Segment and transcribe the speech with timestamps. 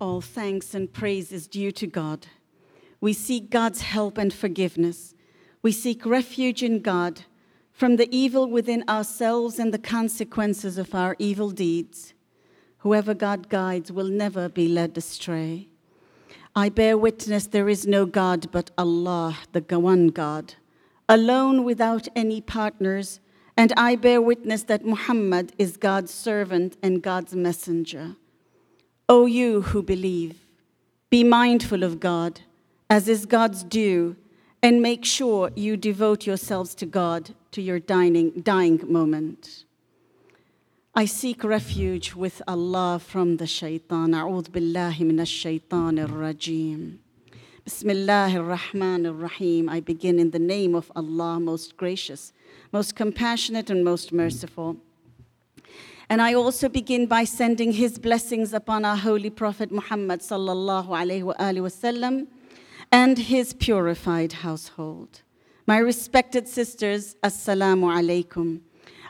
[0.00, 2.28] All thanks and praise is due to God.
[3.00, 5.14] We seek God's help and forgiveness.
[5.60, 7.22] We seek refuge in God
[7.72, 12.14] from the evil within ourselves and the consequences of our evil deeds.
[12.78, 15.68] Whoever God guides will never be led astray.
[16.54, 20.54] I bear witness there is no God but Allah, the one God,
[21.08, 23.18] alone without any partners,
[23.56, 28.14] and I bear witness that Muhammad is God's servant and God's messenger.
[29.10, 30.44] O you who believe,
[31.08, 32.42] be mindful of God,
[32.90, 34.16] as is God's due,
[34.62, 39.64] and make sure you devote yourselves to God to your dying, dying moment.
[40.94, 44.10] I seek refuge with Allah from the shaitan.
[44.10, 46.98] A'udhu billahi minash shaitanir rajim.
[47.66, 49.70] Bismillahir Rahmanir Rahim.
[49.70, 52.34] I begin in the name of Allah, most gracious,
[52.72, 54.76] most compassionate, and most merciful.
[56.10, 61.22] And I also begin by sending his blessings upon our holy Prophet Muhammad sallallahu alaihi
[61.22, 62.28] wasallam
[62.90, 65.20] and his purified household.
[65.66, 68.60] My respected sisters, assalamu alaikum.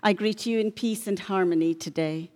[0.03, 2.33] I greet you in peace and harmony today.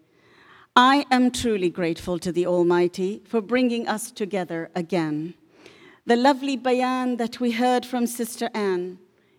[0.77, 5.35] I am truly grateful to the Almighty for bringing us together again.
[6.07, 8.99] The lovely bayan that we heard from Sister Anne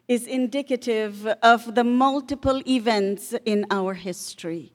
[0.10, 4.73] is indicative of the multiple events in our history.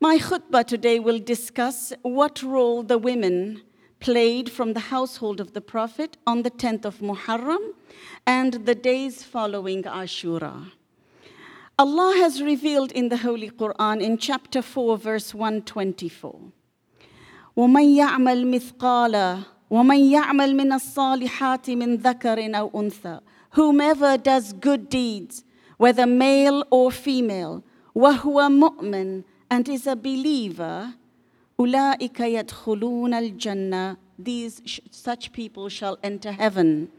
[0.00, 3.62] My khutbah today will discuss what role the women
[4.00, 7.74] played from the household of the Prophet on the 10th of Muharram
[8.26, 10.72] and the days following Ashura.
[11.78, 16.52] Allah has revealed in the Holy Quran in chapter 4, verse 124.
[17.56, 19.38] ومن يعمل مثقال
[19.70, 23.20] ومن يعمل من الصالحات من ذكر أو أنثى
[23.52, 25.44] Whomever does good deeds,
[25.76, 27.62] whether male or female,
[27.94, 30.94] وهو مؤمن and is a believer,
[31.58, 36.90] أولئك يدخلون الجنة These such people shall enter heaven.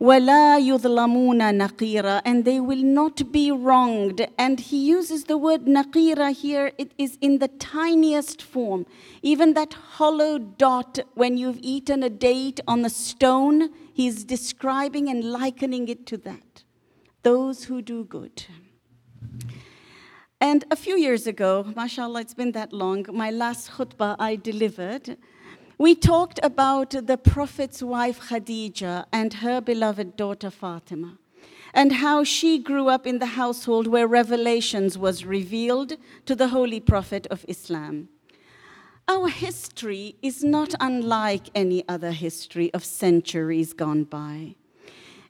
[0.00, 4.26] وَلَا يُظْلَمُونَ نَقِيرًا And they will not be wronged.
[4.36, 6.72] And he uses the word naqira here.
[6.76, 8.84] It is in the tiniest form.
[9.22, 15.24] Even that hollow dot when you've eaten a date on a stone, he's describing and
[15.24, 16.64] likening it to that.
[17.22, 18.44] Those who do good.
[20.41, 25.17] And a few years ago, mashallah, it's been that long, my last khutbah I delivered,
[25.77, 31.17] we talked about the Prophet's wife Khadija and her beloved daughter Fatima,
[31.73, 36.79] and how she grew up in the household where revelations was revealed to the Holy
[36.79, 38.07] Prophet of Islam.
[39.09, 44.55] Our history is not unlike any other history of centuries gone by.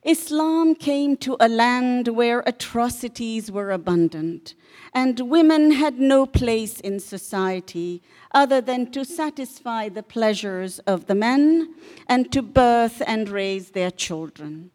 [0.04, 4.56] Islam came to a land where atrocities were abundant,
[4.94, 8.02] and women had no place in society
[8.32, 11.76] other than to satisfy the pleasures of the men
[12.08, 14.72] and to birth and raise their children.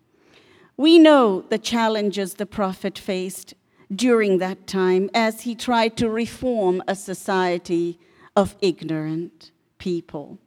[0.76, 3.54] We know the challenges the Prophet faced
[3.94, 7.98] during that time as he tried to reform a society
[8.36, 10.38] of ignorant people.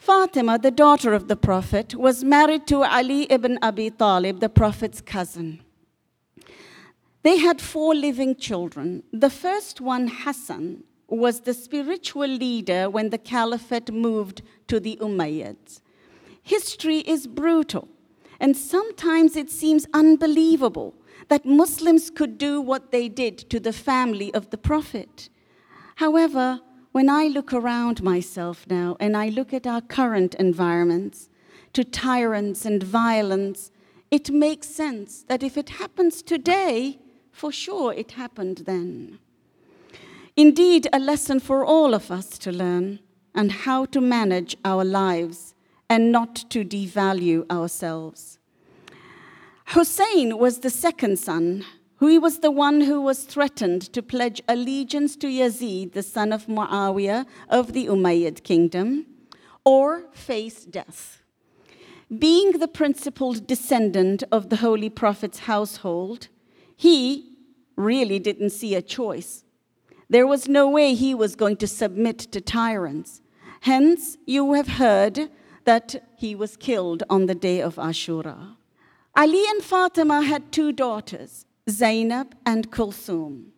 [0.00, 5.02] Fatima, the daughter of the Prophet, was married to Ali ibn Abi Talib, the Prophet's
[5.02, 5.60] cousin.
[7.22, 9.02] They had four living children.
[9.12, 15.82] The first one, Hassan, was the spiritual leader when the caliphate moved to the Umayyads.
[16.42, 17.86] History is brutal,
[18.40, 20.94] and sometimes it seems unbelievable
[21.28, 25.28] that Muslims could do what they did to the family of the Prophet.
[25.96, 26.60] However,
[26.92, 31.28] when I look around myself now and I look at our current environments,
[31.72, 33.70] to tyrants and violence,
[34.10, 36.98] it makes sense that if it happens today,
[37.30, 39.18] for sure it happened then.
[40.36, 42.98] Indeed, a lesson for all of us to learn
[43.34, 45.54] and how to manage our lives
[45.88, 48.38] and not to devalue ourselves.
[49.66, 51.64] Hussein was the second son
[52.08, 56.46] he was the one who was threatened to pledge allegiance to Yazid, the son of
[56.46, 59.06] Muawiyah of the Umayyad kingdom,
[59.64, 61.22] or face death.
[62.18, 66.28] Being the principal descendant of the Holy Prophet's household,
[66.74, 67.36] he
[67.76, 69.44] really didn't see a choice.
[70.08, 73.22] There was no way he was going to submit to tyrants.
[73.60, 75.30] Hence, you have heard
[75.64, 78.56] that he was killed on the day of Ashura.
[79.14, 83.52] Ali and Fatima had two daughters, Zainab and Kulthum.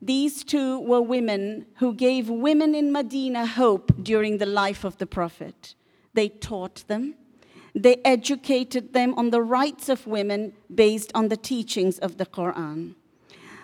[0.00, 5.06] These two were women who gave women in Medina hope during the life of the
[5.06, 5.74] Prophet.
[6.14, 7.14] They taught them,
[7.74, 12.94] they educated them on the rights of women based on the teachings of the Quran.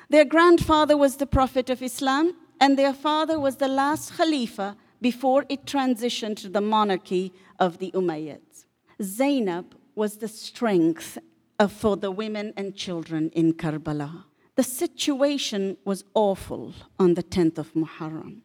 [0.08, 5.44] Their grandfather was the Prophet of Islam, and their father was the last Khalifa before
[5.48, 8.66] it transitioned to the monarchy of the Umayyads.
[9.02, 11.18] Zainab was the strength
[11.56, 14.24] Uh, for the women and children in Karbala.
[14.56, 18.40] The situation was awful on the 10th of Muharram.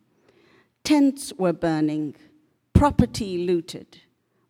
[0.84, 2.16] Tents were burning,
[2.74, 4.02] property looted,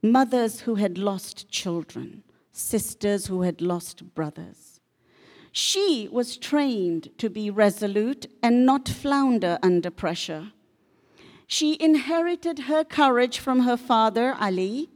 [0.04, 4.82] mothers who had lost children, sisters who had lost brothers.
[5.54, 10.52] She was trained to be resolute and not flounder under pressure.
[11.48, 14.90] She inherited her courage from her father, Ali,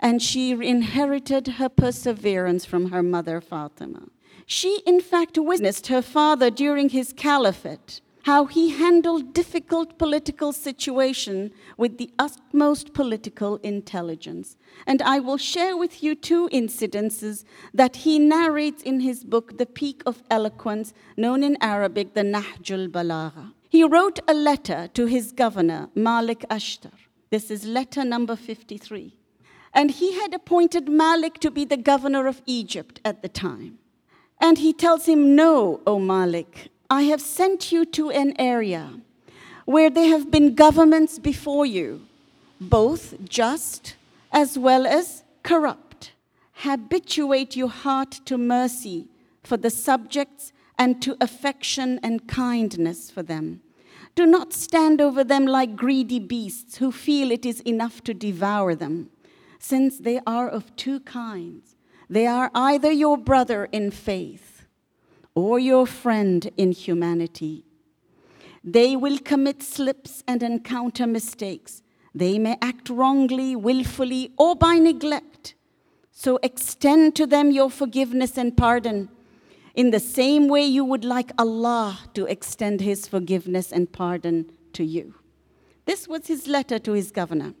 [0.00, 4.08] and she inherited her perseverance from her mother, Fatima.
[4.46, 11.52] She, in fact, witnessed her father during his caliphate, how he handled difficult political situation
[11.76, 14.56] with the utmost political intelligence.
[14.86, 19.66] And I will share with you two incidences that he narrates in his book, The
[19.66, 23.52] Peak of Eloquence, known in Arabic, the Nahjul Balagha.
[23.68, 26.92] He wrote a letter to his governor, Malik Ashtar.
[27.30, 29.16] This is letter number 53.
[29.72, 33.78] And he had appointed Malik to be the governor of Egypt at the time.
[34.40, 39.00] And he tells him, No, O Malik, I have sent you to an area
[39.64, 42.06] where there have been governments before you,
[42.60, 43.96] both just
[44.32, 46.12] as well as corrupt.
[46.52, 49.08] Habituate your heart to mercy
[49.42, 53.60] for the subjects and to affection and kindness for them.
[54.14, 58.74] Do not stand over them like greedy beasts who feel it is enough to devour
[58.74, 59.10] them,
[59.58, 61.76] since they are of two kinds.
[62.08, 64.66] They are either your brother in faith
[65.34, 67.64] or your friend in humanity.
[68.62, 71.82] They will commit slips and encounter mistakes.
[72.14, 75.54] They may act wrongly, willfully, or by neglect.
[76.10, 79.08] So extend to them your forgiveness and pardon
[79.74, 84.84] in the same way you would like Allah to extend His forgiveness and pardon to
[84.84, 85.14] you.
[85.86, 87.54] This was his letter to his governor.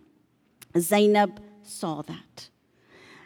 [0.76, 2.48] Zainab saw that.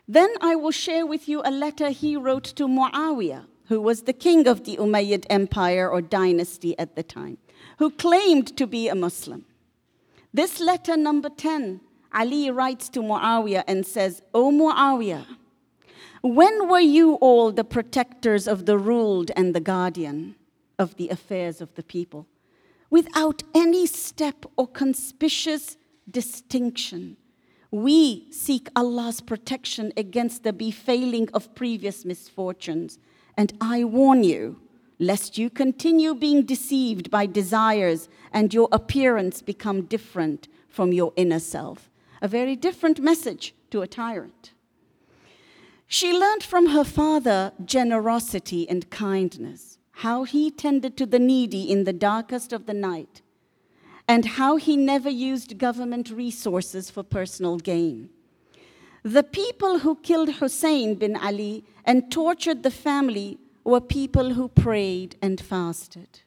[0.08, 4.12] Then I will share with you a letter he wrote to Muawiyah, who was the
[4.12, 7.38] king of the Umayyad Empire or dynasty at the time,
[7.78, 9.44] who claimed to be a Muslim.
[10.34, 11.80] This letter, number 10,
[12.12, 15.26] Ali writes to Muawiyah and says, O Muawiyah,
[16.22, 20.34] when were you all the protectors of the ruled and the guardian
[20.78, 22.26] of the affairs of the people?
[22.90, 25.76] Without any step or conspicuous
[26.10, 27.16] distinction,
[27.70, 32.98] we seek Allah's protection against the befailing of previous misfortunes.
[33.36, 34.60] And I warn you,
[34.98, 41.38] lest you continue being deceived by desires and your appearance become different from your inner
[41.38, 41.90] self.
[42.20, 44.52] A very different message to a tyrant.
[45.86, 51.84] She learned from her father generosity and kindness, how he tended to the needy in
[51.84, 53.22] the darkest of the night,
[54.10, 58.10] and how he never used government resources for personal gain.
[59.04, 65.14] The people who killed Hussein bin Ali and tortured the family were people who prayed
[65.22, 66.22] and fasted.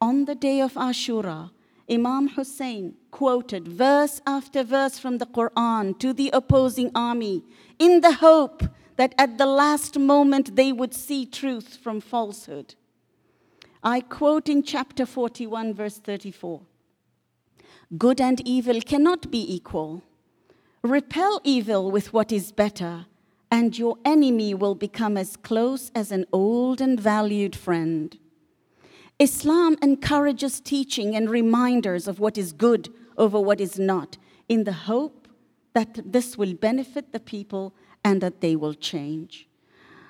[0.00, 1.50] On the day of Ashura,
[1.90, 7.42] Imam Hussein quoted verse after verse from the Quran to the opposing army
[7.80, 8.62] in the hope
[8.94, 12.76] that at the last moment they would see truth from falsehood.
[13.82, 16.60] I quote in chapter 41, verse 34
[17.98, 20.04] Good and evil cannot be equal.
[20.82, 23.06] Repel evil with what is better,
[23.50, 28.16] and your enemy will become as close as an old and valued friend.
[29.18, 34.72] Islam encourages teaching and reminders of what is good over what is not, in the
[34.72, 35.26] hope
[35.72, 37.74] that this will benefit the people
[38.04, 39.48] and that they will change.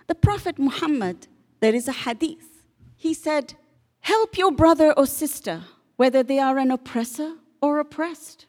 [0.06, 1.28] The Prophet Muhammad,
[1.60, 2.62] there is a hadith.
[2.98, 3.54] He said,
[4.00, 5.62] Help your brother or sister,
[5.96, 8.46] whether they are an oppressor or oppressed.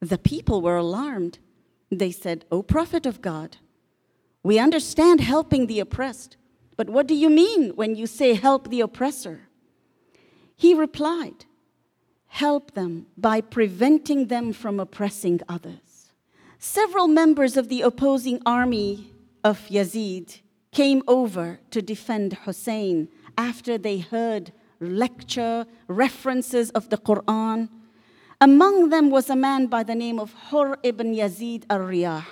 [0.00, 1.38] The people were alarmed.
[1.90, 3.58] They said, O Prophet of God,
[4.42, 6.36] we understand helping the oppressed,
[6.76, 9.48] but what do you mean when you say help the oppressor?
[10.56, 11.44] He replied,
[12.26, 16.12] Help them by preventing them from oppressing others.
[16.58, 19.12] Several members of the opposing army
[19.44, 20.40] of Yazid
[20.70, 27.68] came over to defend Hussein after they heard lecture, references of the Quran.
[28.42, 32.24] Among them was a man by the name of Hur ibn Yazid al Riyah.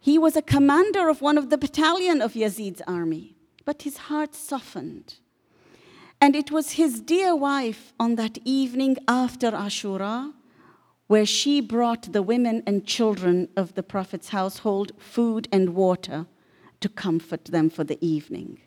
[0.00, 4.34] He was a commander of one of the battalion of Yazid's army, but his heart
[4.34, 5.16] softened.
[6.22, 10.32] And it was his dear wife on that evening after Ashura
[11.06, 16.24] where she brought the women and children of the prophet's household food and water
[16.80, 18.58] to comfort them for the evening.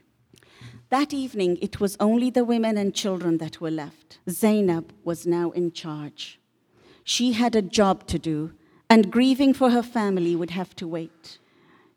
[0.90, 4.20] That evening, it was only the women and children that were left.
[4.30, 6.40] Zainab was now in charge.
[7.04, 8.54] She had a job to do,
[8.90, 11.40] and grieving for her family would have to wait.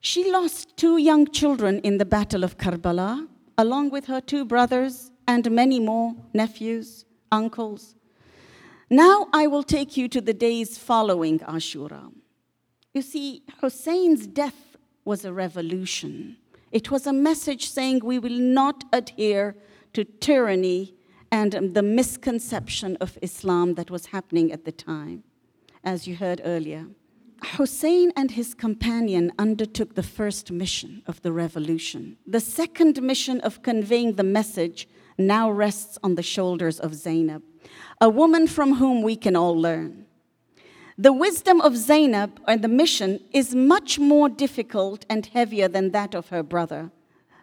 [0.00, 5.12] She lost two young children in the Battle of Karbala, along with her two brothers
[5.28, 7.94] and many more nephews, uncles.
[8.88, 12.10] Now I will take you to the days following Ashura.
[12.92, 16.38] You see, Hussein's death was a revolution.
[16.72, 19.56] It was a message saying we will not adhere
[19.92, 20.94] to tyranny
[21.32, 25.24] and the misconception of Islam that was happening at the time,
[25.84, 26.86] as you heard earlier.
[27.56, 32.16] Hussein and his companion undertook the first mission of the revolution.
[32.26, 37.42] The second mission of conveying the message now rests on the shoulders of Zainab,
[38.00, 40.06] a woman from whom we can all learn.
[41.00, 46.14] The wisdom of Zainab and the mission is much more difficult and heavier than that
[46.14, 46.90] of her brother.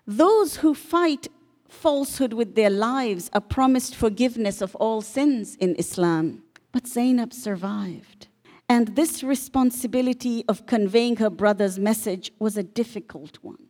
[0.06, 1.28] Those who fight
[1.68, 6.44] falsehood with their lives are promised forgiveness of all sins in Islam.
[6.72, 8.28] But Zainab survived.
[8.70, 13.64] And this responsibility of conveying her brother's message was a difficult one.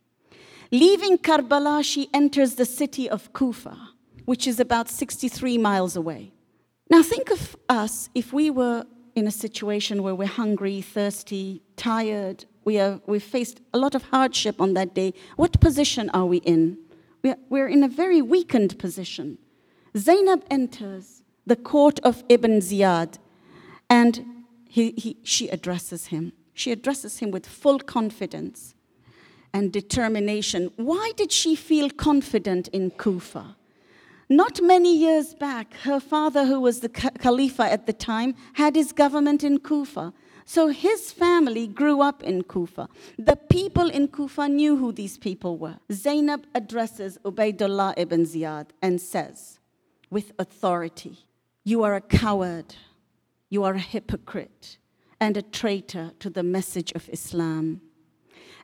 [0.69, 3.91] Leaving Karbala, she enters the city of Kufa,
[4.25, 6.33] which is about 63 miles away.
[6.89, 8.83] Now, think of us if we were
[9.17, 14.03] in a situation where we're hungry, thirsty, tired, we are, we faced a lot of
[14.03, 15.11] hardship on that day.
[15.37, 16.77] What position are we in?
[17.23, 19.39] We're, we're in a very weakened position.
[19.97, 23.17] Zainab enters the court of Ibn Ziyad
[23.89, 24.23] and
[24.69, 26.33] he, he, she addresses him.
[26.53, 28.75] She addresses him with full confidence
[29.51, 30.71] and determination.
[30.75, 33.56] Why did she feel confident in Kufa?
[34.29, 38.91] Not many years back, her father, who was the Khalifa at the time, had his
[38.91, 40.13] government in Kufa.
[40.45, 42.89] So his family grew up in Kufa.
[43.17, 45.77] The people in Kufa knew who these people were.
[45.91, 49.59] Zainab addresses Ubaidullah ibn Ziyad and says,
[50.09, 51.25] with authority,
[51.63, 52.75] You are a coward,
[53.49, 54.77] you are a hypocrite,
[55.19, 57.81] and a traitor to the message of Islam.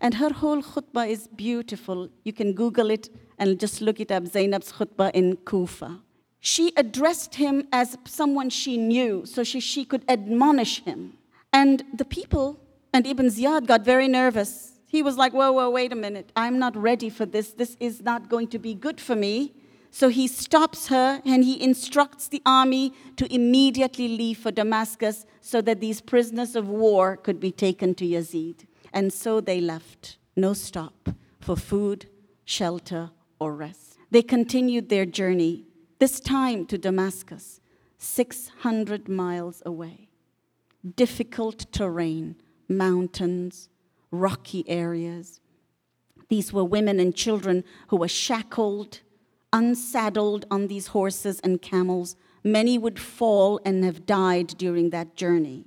[0.04, 2.10] And her whole khutbah is beautiful.
[2.26, 6.02] You can Google it and just look it up Zainab's khutbah in Kufa.
[6.42, 11.14] She addressed him as someone she knew, so she, she could admonish him.
[11.54, 12.60] And the people
[12.92, 14.74] and Ibn Ziyad got very nervous.
[14.88, 16.34] He was like, Whoa, whoa, wait a minute.
[16.36, 17.54] I'm not ready for this.
[17.54, 19.54] This is not going to be good for me.
[19.90, 25.62] So he stops her and he instructs the army to immediately leave for Damascus so
[25.62, 28.66] that these prisoners of war could be taken to Yazid.
[28.94, 31.10] And so they left, no stop,
[31.40, 32.08] for food,
[32.46, 33.98] shelter, or rest.
[34.12, 35.66] They continued their journey,
[36.00, 37.60] this time to Damascus,
[37.98, 40.10] 600 miles away.
[40.96, 42.36] Difficult terrain,
[42.70, 43.70] mountains,
[44.12, 45.40] rocky areas.
[46.30, 49.00] These were women and children who were shackled
[49.54, 55.64] unsaddled on these horses and camels, many would fall and have died during that journey.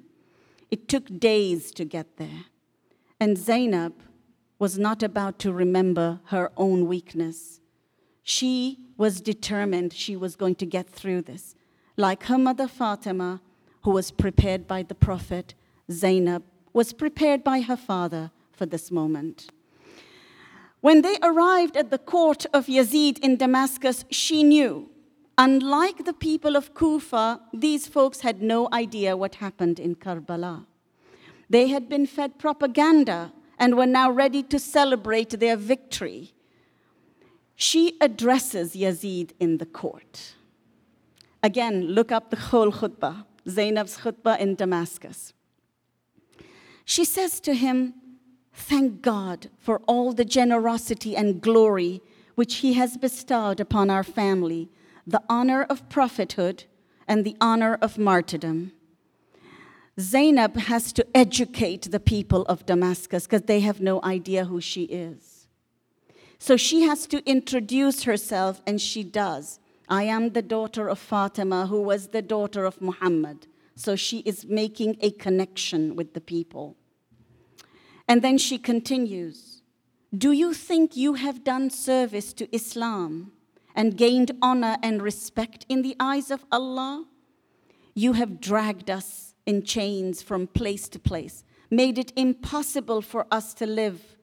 [0.70, 2.46] It took days to get there.
[3.18, 3.94] And Zainab
[4.58, 7.60] was not about to remember her own weakness.
[8.22, 11.54] She was determined she was going to get through this.
[11.96, 13.40] Like her mother Fatima,
[13.82, 15.54] who was prepared by the Prophet,
[15.90, 16.42] Zainab
[16.72, 19.50] was prepared by her father for this moment.
[20.80, 24.90] When they arrived at the court of Yazid in Damascus, she knew.
[25.38, 30.66] Unlike the people of Kufa, these folks had no idea what happened in Karbala.
[31.48, 36.34] They had been fed propaganda and were now ready to celebrate their victory.
[37.54, 40.34] She addresses Yazid in the court.
[41.42, 45.32] Again, look up the whole khutbah, Zainab's khutbah in Damascus.
[46.84, 47.94] She says to him,
[48.52, 52.00] Thank God for all the generosity and glory
[52.36, 54.70] which He has bestowed upon our family,
[55.06, 56.64] the honor of prophethood
[57.08, 58.72] and the honor of martyrdom.
[59.98, 64.84] Zainab has to educate the people of Damascus because they have no idea who she
[64.84, 65.48] is.
[66.38, 69.58] So she has to introduce herself, and she does.
[69.88, 73.46] I am the daughter of Fatima, who was the daughter of Muhammad.
[73.74, 76.76] So she is making a connection with the people.
[78.06, 79.62] And then she continues
[80.16, 83.32] Do you think you have done service to Islam
[83.74, 87.06] and gained honor and respect in the eyes of Allah?
[87.94, 93.54] You have dragged us in chains from place to place, made it impossible for us
[93.54, 94.16] to live.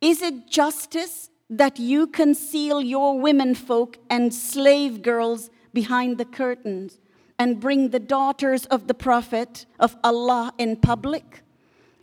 [0.00, 6.98] Is it justice that you conceal your womenfolk and slave girls behind the curtains
[7.38, 11.42] and bring the daughters of the Prophet of Allah in public?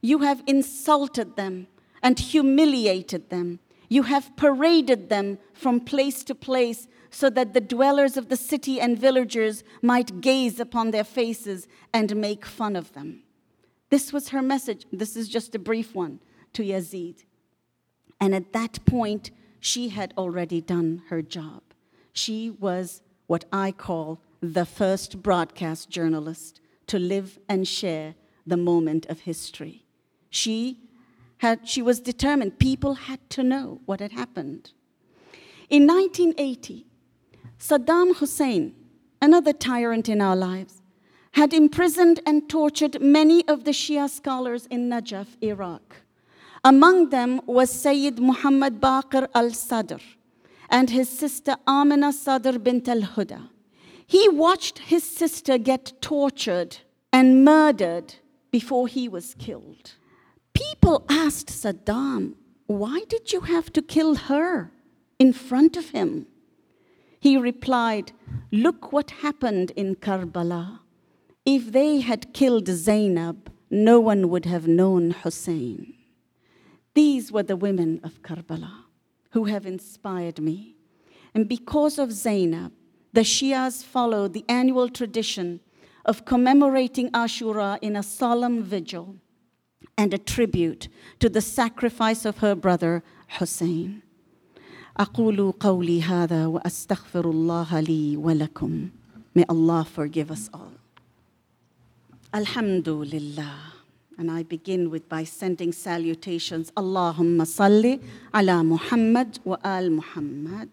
[0.01, 1.67] You have insulted them
[2.01, 3.59] and humiliated them.
[3.89, 8.79] You have paraded them from place to place so that the dwellers of the city
[8.79, 13.23] and villagers might gaze upon their faces and make fun of them.
[13.89, 14.85] This was her message.
[14.91, 16.19] This is just a brief one
[16.53, 17.23] to Yazid.
[18.21, 21.63] And at that point, she had already done her job.
[22.13, 29.05] She was what I call the first broadcast journalist to live and share the moment
[29.07, 29.85] of history.
[30.29, 30.79] She,
[31.37, 34.71] had, she was determined, people had to know what had happened.
[35.69, 36.87] In 1980,
[37.59, 38.73] Saddam Hussein,
[39.21, 40.81] another tyrant in our lives,
[41.33, 45.97] had imprisoned and tortured many of the Shia scholars in Najaf, Iraq.
[46.63, 49.99] Among them was Sayyid Muhammad Baqir al Sadr
[50.69, 53.49] and his sister Amina Sadr bint al Huda.
[54.07, 56.77] He watched his sister get tortured
[57.11, 58.15] and murdered
[58.51, 59.95] before he was killed.
[60.53, 62.35] People asked Saddam,
[62.67, 64.71] Why did you have to kill her
[65.19, 66.27] in front of him?
[67.19, 68.11] He replied,
[68.51, 70.79] Look what happened in Karbala.
[71.45, 75.93] If they had killed Zainab, no one would have known Hussein.
[76.93, 78.85] These were the women of Karbala
[79.31, 80.75] who have inspired me.
[81.33, 82.71] And because of Zainab,
[83.13, 85.59] the Shias follow the annual tradition
[86.05, 89.17] of commemorating Ashura in a solemn vigil
[89.97, 90.87] and a tribute
[91.19, 93.03] to the sacrifice of her brother
[93.37, 94.01] Hussein.
[94.98, 98.90] أقول قولي هذا وأستغفر الله لي ولكم.
[99.34, 100.72] May Allah forgive us all.
[102.32, 103.72] Alhamdulillah.
[104.16, 106.70] And I begin with by sending salutations.
[106.76, 108.00] Allahumma salli
[108.32, 110.70] ala Muhammad wa al Muhammad.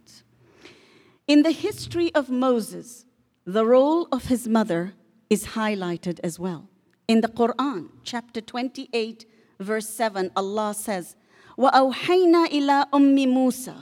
[1.27, 3.05] In the history of Moses,
[3.45, 4.93] the role of his mother
[5.29, 6.67] is highlighted as well.
[7.07, 9.25] In the Quran, chapter 28,
[9.59, 11.15] verse 7, Allah says,
[11.57, 13.75] وَأَوْحَيْنَا إِلَىٰ أُمِّ مُوسَى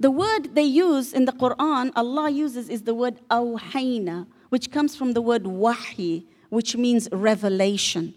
[0.00, 4.94] the word they use in the Quran, Allah uses, is the word awhayna, which comes
[4.94, 8.14] from the word wahi, which means revelation.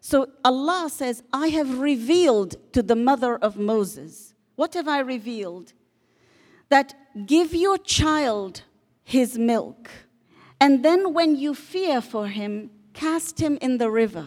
[0.00, 4.34] So Allah says, I have revealed to the mother of Moses.
[4.56, 5.74] What have I revealed?
[6.70, 6.94] That
[7.26, 8.62] give your child
[9.04, 9.90] his milk,
[10.60, 14.26] and then when you fear for him, cast him in the river,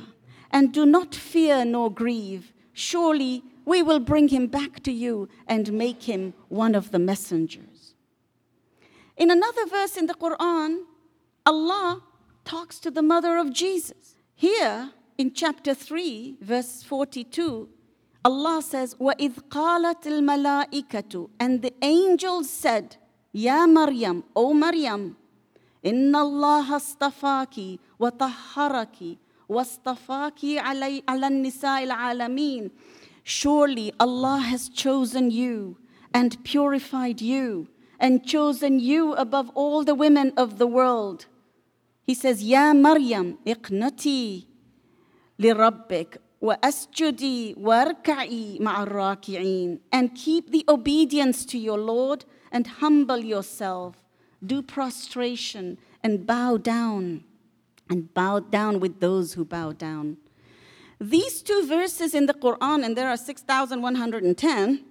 [0.52, 2.54] and do not fear nor grieve.
[2.74, 7.95] Surely we will bring him back to you and make him one of the messengers.
[9.17, 10.85] In another verse in the Quran,
[11.45, 12.03] Allah
[12.45, 14.15] talks to the mother of Jesus.
[14.35, 17.69] Here in chapter 3, verse 42,
[18.25, 22.97] Allah says, وَإِذْ قَالَتِ الْمَلَائِكَةُ And the angels said,
[23.33, 25.17] Ya Maryam, O Maryam,
[25.87, 32.71] إن الله اصطفاك وطهرك واصطفاك علي على النساء العالمين
[33.24, 35.78] Surely Allah has chosen you
[36.14, 37.68] and purified you
[38.00, 41.28] and chosen you above all the women of the world.
[42.04, 44.48] He says, Ya Maryam, iqnati
[45.40, 49.80] lirabbik wa asjudi warka'i ma'arraki'in.
[49.92, 53.96] And keep the obedience to your Lord and humble yourself.
[54.44, 57.24] Do prostration and bow down
[57.88, 60.18] and bow down with those who bow down.
[61.02, 64.86] These two verses in the Quran, and there are 6,110,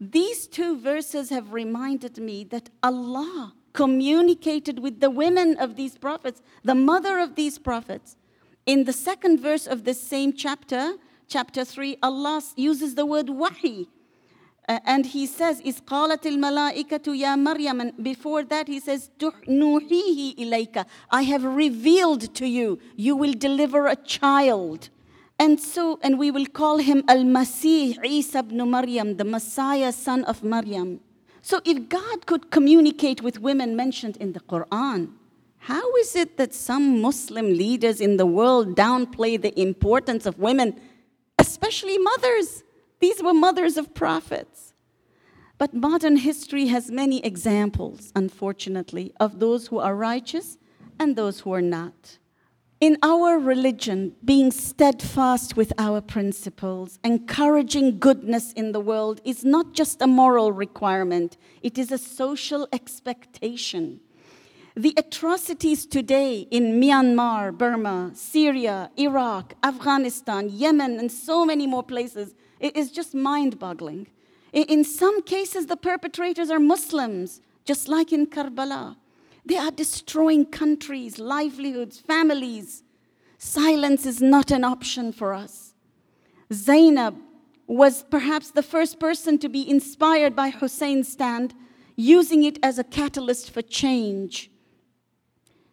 [0.00, 6.40] these two verses have reminded me that Allah communicated with the women of these prophets,
[6.64, 8.16] the mother of these prophets.
[8.64, 10.94] In the second verse of this same chapter,
[11.28, 13.90] chapter 3, Allah uses the word wahi.
[14.66, 17.82] Uh, and he says, Is qalatil malaikatu ya Maryam.
[17.82, 20.86] And before that, he says, ilayka.
[21.10, 24.88] I have revealed to you, you will deliver a child.
[25.40, 30.44] And so, and we will call him Al-Masih, Isa ibn Maryam, the Messiah, son of
[30.44, 31.00] Maryam.
[31.40, 35.12] So if God could communicate with women mentioned in the Quran,
[35.56, 40.78] how is it that some Muslim leaders in the world downplay the importance of women,
[41.38, 42.62] especially mothers?
[42.98, 44.74] These were mothers of prophets.
[45.56, 50.58] But modern history has many examples, unfortunately, of those who are righteous
[50.98, 52.18] and those who are not.
[52.80, 59.74] In our religion, being steadfast with our principles, encouraging goodness in the world is not
[59.74, 64.00] just a moral requirement, it is a social expectation.
[64.74, 72.34] The atrocities today in Myanmar, Burma, Syria, Iraq, Afghanistan, Yemen, and so many more places
[72.60, 74.06] is just mind boggling.
[74.54, 78.96] In some cases, the perpetrators are Muslims, just like in Karbala.
[79.50, 82.84] They are destroying countries, livelihoods, families.
[83.36, 85.74] Silence is not an option for us.
[86.52, 87.16] Zainab
[87.66, 91.52] was perhaps the first person to be inspired by Hussein's stand,
[91.96, 94.52] using it as a catalyst for change.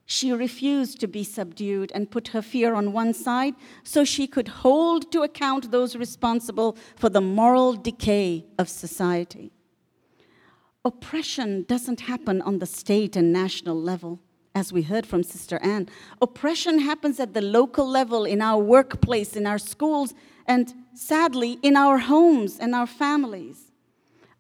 [0.08, 4.48] She refused to be subdued and put her fear on one side so she could
[4.48, 9.52] hold to account those responsible for the moral decay of society.
[10.88, 14.22] Oppression doesn't happen on the state and national level,
[14.56, 15.90] as we heard from Sister Anne.
[16.22, 20.14] Oppression happens at the local level, in our workplace, in our schools,
[20.46, 23.74] and sadly, in our homes and our families.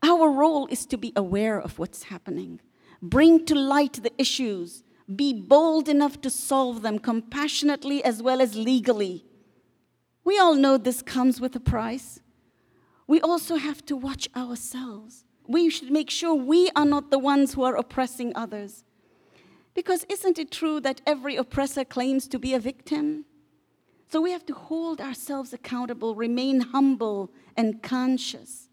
[0.01, 2.61] Our role is to be aware of what's happening,
[3.01, 4.83] bring to light the issues
[5.13, 9.25] be bold enough to solve them compassionately as well as legally.
[10.23, 12.19] We all know this comes with a price.
[13.05, 15.23] We also have to watch ourselves.
[15.47, 18.83] We should make sure we are not the ones who are oppressing others.
[19.73, 23.25] Because isn't it true that every oppressor claims to be a victim?
[24.09, 28.69] So we have to hold ourselves accountable, remain humble and conscious.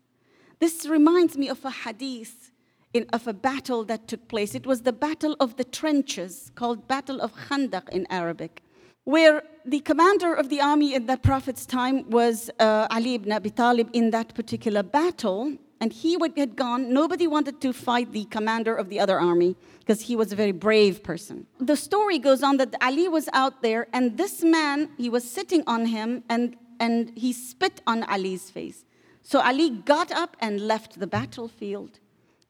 [0.61, 2.53] This reminds me of a hadith
[2.93, 4.55] in, of a battle that took place.
[4.55, 8.63] It was the Battle of the Trenches, called Battle of Khandaq in Arabic,
[9.03, 13.51] where the commander of the army in the Prophet's time was uh, Ali ibn Abi
[13.51, 15.59] Talib in that particular battle.
[15.81, 19.57] And he would had gone, nobody wanted to fight the commander of the other army
[19.81, 21.47] because he was a very brave person.
[21.59, 25.63] The story goes on that Ali was out there, and this man, he was sitting
[25.67, 28.85] on him, and, and he spit on Ali's face.
[29.23, 31.99] So Ali got up and left the battlefield.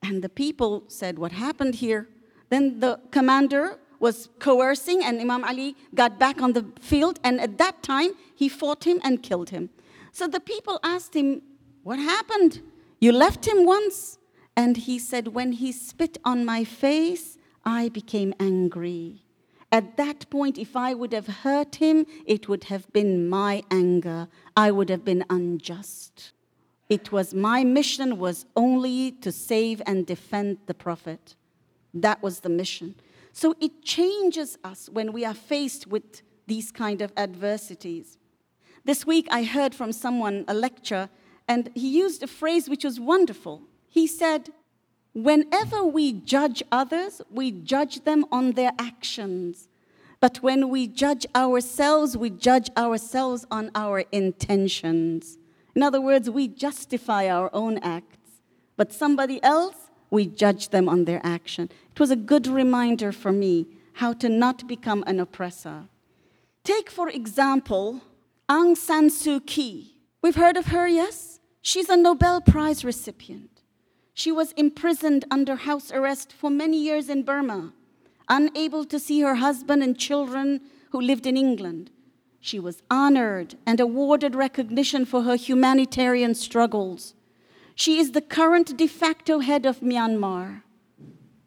[0.03, 2.09] And the people said, What happened here?
[2.51, 7.19] Then the commander was coercing, and Imam Ali got back on the field.
[7.25, 9.71] And at that time, he fought him and killed him.
[10.13, 11.43] So the people asked him,
[11.83, 12.61] What happened?
[13.05, 14.19] You left him once.
[14.57, 19.27] And he said, When he spit on my face, I became angry.
[19.71, 24.29] At that point, if I would have hurt him, it would have been my anger.
[24.57, 26.33] I would have been unjust.
[26.89, 31.35] It was my mission was only to save and defend the prophet.
[31.93, 32.95] That was the mission.
[33.35, 38.17] So it changes us when we are faced with these kind of adversities.
[38.87, 41.11] This week I heard from someone a lecture
[41.47, 43.63] and he used a phrase which was wonderful.
[43.89, 44.51] He said,
[45.13, 49.69] Whenever we judge others, we judge them on their actions.
[50.21, 55.39] But when we judge ourselves, we judge ourselves on our intentions.
[55.77, 58.41] In other words, we justify our own acts,
[58.77, 59.77] but somebody else,
[60.11, 61.69] we judge them on their action.
[61.93, 65.85] It was a good reminder for me how to not become an oppressor.
[66.65, 68.01] Take, for example,
[68.49, 70.01] Aung San Suu Kyi.
[70.23, 71.34] We've heard of her, yes?
[71.67, 73.63] She's a Nobel Prize recipient.
[74.13, 77.73] She was imprisoned under house arrest for many years in Burma,
[78.29, 81.91] unable to see her husband and children who lived in England.
[82.39, 87.15] She was honored and awarded recognition for her humanitarian struggles.
[87.75, 90.65] She is the current de facto head of Myanmar.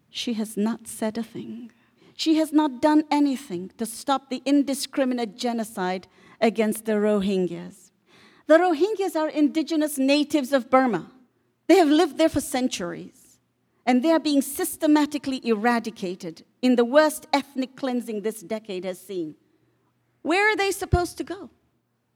[0.09, 1.71] She has not said a thing.
[2.15, 6.07] She has not done anything to stop the indiscriminate genocide
[6.41, 7.86] against the Rohingyas.
[8.47, 11.11] The Rohingyas are indigenous natives of Burma.
[11.67, 13.39] They have lived there for centuries,
[13.85, 19.35] and they are being systematically eradicated in the worst ethnic cleansing this decade has seen.
[20.21, 21.49] Where are they supposed to go?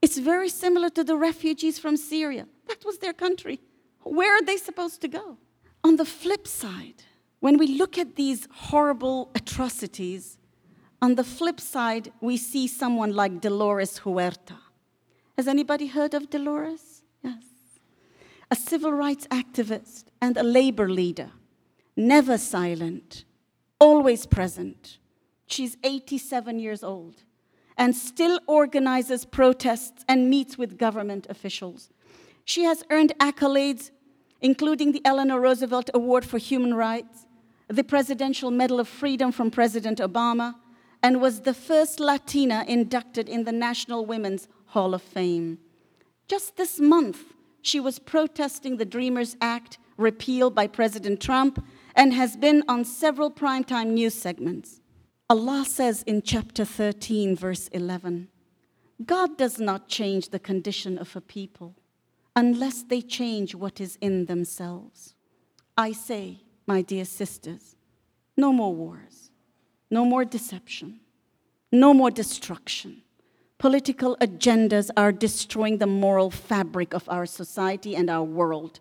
[0.00, 2.48] It's very similar to the refugees from Syria.
[2.66, 3.60] That was their country.
[4.02, 5.36] Where are they supposed to go?
[5.84, 7.04] On the flip side,
[7.40, 10.38] when we look at these horrible atrocities,
[11.02, 14.56] on the flip side, we see someone like Dolores Huerta.
[15.36, 17.02] Has anybody heard of Dolores?
[17.22, 17.44] Yes.
[18.50, 21.30] A civil rights activist and a labor leader,
[21.96, 23.24] never silent,
[23.78, 24.98] always present.
[25.46, 27.22] She's 87 years old
[27.76, 31.90] and still organizes protests and meets with government officials.
[32.44, 33.90] She has earned accolades,
[34.40, 37.26] including the Eleanor Roosevelt Award for Human Rights,
[37.68, 40.56] the Presidential Medal of Freedom from President Obama,
[41.02, 45.58] and was the first Latina inducted in the National Women's Hall of Fame.
[46.26, 51.62] Just this month, she was protesting the Dreamers Act repeal by President Trump
[51.94, 54.80] and has been on several primetime news segments.
[55.28, 58.28] Allah says in chapter 13, verse 11,
[59.04, 61.74] God does not change the condition of a people
[62.34, 65.14] unless they change what is in themselves.
[65.76, 67.76] I say, my dear sisters,
[68.38, 69.30] no more wars,
[69.90, 71.00] no more deception,
[71.70, 73.02] no more destruction.
[73.62, 78.80] Political agendas are destroying the moral fabric of our society and our world,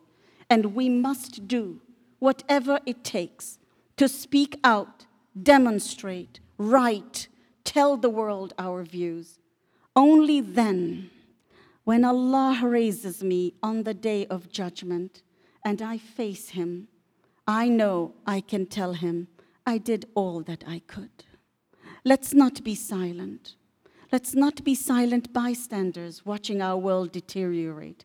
[0.50, 1.80] and we must do
[2.18, 3.60] whatever it takes
[3.96, 5.06] to speak out
[5.40, 7.28] demonstrate, write,
[7.64, 9.38] tell the world our views.
[9.96, 11.12] Only then
[11.84, 15.22] When Allah raises me on the day of judgment
[15.64, 16.88] and I face Him,
[17.48, 19.28] I know I can tell Him
[19.64, 21.26] I did all that I could.
[22.04, 23.58] Let's not be silent.
[24.12, 28.04] Let's not be silent bystanders watching our world deteriorate.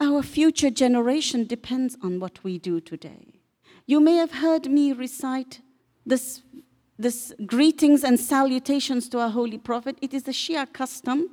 [0.00, 3.40] Our future generation depends on what we do today.
[3.84, 5.60] You may have heard me recite
[6.06, 6.42] this,
[6.98, 9.98] this greetings and salutations to our Holy Prophet.
[10.00, 11.28] It is a Shia custom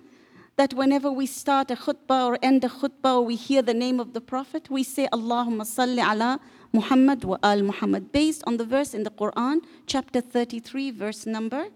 [0.56, 4.00] that whenever we start a khutbah or end a khutbah or we hear the name
[4.00, 6.40] of the Prophet, we say Allahumma salli ala
[6.74, 11.68] Muhammad wa al Muhammad, based on the verse in the Quran, chapter 33, verse number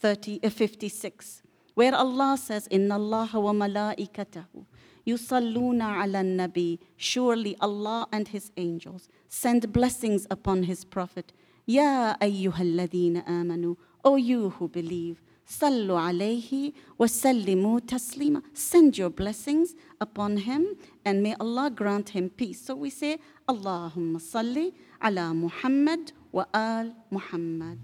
[0.00, 1.41] 30, uh, 56,
[1.74, 4.64] where Allah says, Inna Allah wa malaikatahu
[5.06, 6.78] yusalluna ala nabi.
[6.96, 11.32] Surely Allah and His angels send blessings upon His Prophet.
[11.66, 13.76] Ya ayyuhalladhina amanu.
[14.04, 15.22] O you who believe.
[15.46, 18.42] Sallu alayhi wa sallimu taslima.
[18.54, 22.62] Send your blessings upon him and may Allah grant him peace.
[22.62, 27.78] So we say, Allahumma salli ala Muhammad wa al Muhammad.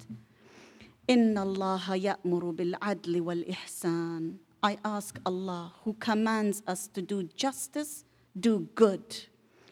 [1.07, 4.38] Inna Allah ya'muru bil adli wal ihsan.
[4.62, 8.05] I ask Allah, who commands us to do justice,
[8.39, 9.25] do good.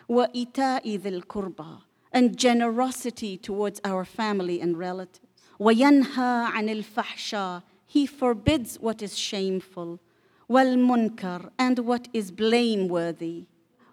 [0.08, 1.84] Wa ita'i dhil kurba.
[2.12, 5.20] And generosity towards our family and relatives.
[5.60, 10.00] وينهى عن الفحشاء he forbids what is shameful,
[10.48, 13.48] wal munkar, and what is blameworthy,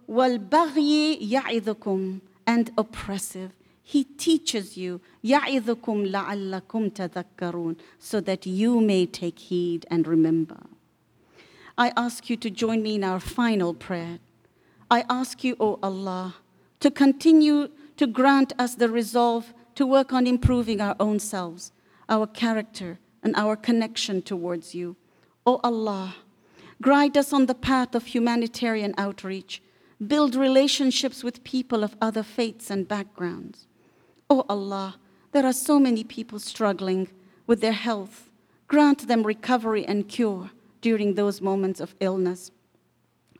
[0.07, 3.51] wal baghi ya'idukum, and oppressive.
[3.86, 10.62] He teaches you, ya'idukum la'allakum tadhakkarun, so that you may take heed and remember.
[11.78, 14.20] I ask you to join me in our final prayer.
[14.90, 16.36] I ask you, O Allah,
[16.80, 21.72] to continue to grant us the resolve to work on improving our own selves,
[22.08, 24.96] our character, and our connection towards you.
[25.46, 26.16] O Allah,
[26.82, 29.62] guide us on the path of humanitarian outreach,
[30.06, 33.68] build relationships with people of other faiths and backgrounds.
[34.30, 34.96] O oh Allah,
[35.32, 37.08] there are so many people struggling
[37.48, 38.30] with their health.
[38.68, 42.52] Grant them recovery and cure during those moments of illness.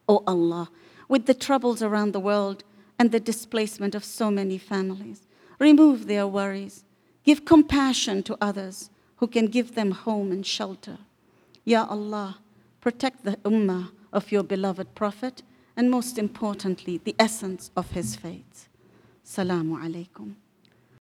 [0.08, 0.70] O oh Allah,
[1.08, 2.64] with the troubles around the world
[3.00, 5.22] and the displacement of so many families,
[5.60, 6.84] remove their worries.
[7.24, 10.98] Give compassion to others who can give them home and shelter.
[11.64, 12.40] Ya Allah,
[12.82, 15.42] protect the ummah of your beloved Prophet
[15.76, 18.68] and most importantly, the essence of his faith.
[19.26, 20.36] Salamu alaikum.